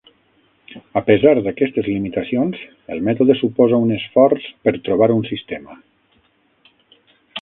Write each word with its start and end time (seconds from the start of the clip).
A 1.01 1.01
pesar 1.09 1.33
d'aquestes 1.47 1.89
limitacions, 1.89 2.63
el 2.95 3.03
mètode 3.09 3.37
suposa 3.43 3.81
un 3.85 3.93
esforç 3.99 4.49
per 4.65 4.75
trobar 4.89 5.11
un 5.21 5.29
sistema. 5.29 5.79